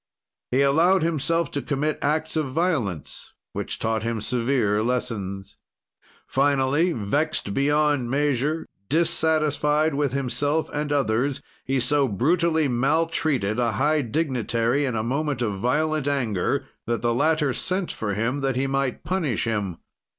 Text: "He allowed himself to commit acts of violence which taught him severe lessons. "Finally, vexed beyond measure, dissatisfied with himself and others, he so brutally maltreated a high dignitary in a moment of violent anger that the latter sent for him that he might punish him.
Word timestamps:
"He 0.49 0.63
allowed 0.63 1.03
himself 1.03 1.51
to 1.51 1.61
commit 1.61 1.99
acts 2.01 2.35
of 2.35 2.47
violence 2.51 3.33
which 3.53 3.77
taught 3.77 4.01
him 4.01 4.19
severe 4.19 4.81
lessons. 4.81 5.57
"Finally, 6.25 6.91
vexed 6.93 7.53
beyond 7.53 8.09
measure, 8.09 8.65
dissatisfied 8.89 9.93
with 9.93 10.13
himself 10.13 10.69
and 10.73 10.91
others, 10.91 11.39
he 11.65 11.79
so 11.79 12.07
brutally 12.07 12.67
maltreated 12.67 13.59
a 13.59 13.73
high 13.73 14.01
dignitary 14.01 14.85
in 14.85 14.95
a 14.95 15.03
moment 15.03 15.43
of 15.43 15.59
violent 15.59 16.07
anger 16.07 16.65
that 16.87 17.03
the 17.03 17.13
latter 17.13 17.53
sent 17.53 17.91
for 17.91 18.15
him 18.15 18.39
that 18.41 18.55
he 18.55 18.65
might 18.65 19.03
punish 19.03 19.43
him. 19.43 19.77